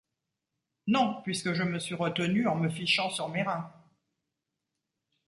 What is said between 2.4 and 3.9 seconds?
en me fichant sur mes reins.